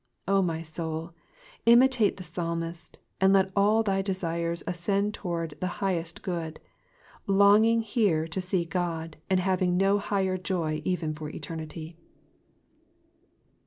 [0.27, 1.13] Oh, my soul,
[1.67, 6.59] imitate the psalmist, and let all thy desires ascend towards the highest good;
[7.27, 11.97] longing here to see God, and having no higher joy even for eternity.